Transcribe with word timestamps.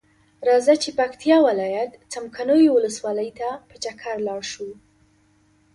راځۀ 0.47 0.75
چې 0.83 0.89
پکتیا 0.99 1.37
ولایت 1.47 1.91
څمکنیو 2.11 2.73
ولسوالۍ 2.75 3.29
ته 3.39 3.49
په 3.69 3.75
چکر 3.83 4.15
لاړشو. 4.27 4.69